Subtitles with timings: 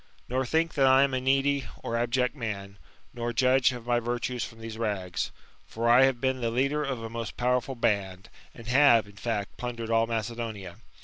[0.27, 2.79] Nor think that I am a needy or abject man,
[3.13, 5.31] nor judge of my virtues Irom these rags.
[5.67, 9.57] For I have been the leader of a most powerful band, and have, in finct,
[9.57, 10.77] plundered all Macedonia.